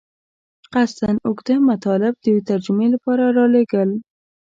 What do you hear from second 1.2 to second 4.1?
اوږده مطالب د ترجمې لپاره رالېږل.